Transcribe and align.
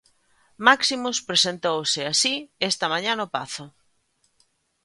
Máximus 0.67 1.17
presentouse 1.29 2.01
así 2.13 2.33
esta 2.69 2.85
mañá 2.93 3.13
no 3.15 3.27
Pazo. 3.35 3.65